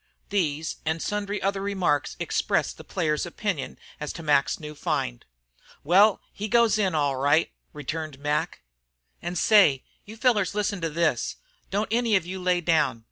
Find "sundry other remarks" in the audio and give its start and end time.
0.99-2.15